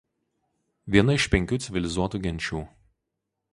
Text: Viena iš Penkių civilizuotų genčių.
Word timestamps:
Viena 0.95 1.13
iš 1.19 1.27
Penkių 1.35 1.61
civilizuotų 1.67 2.23
genčių. 2.27 2.65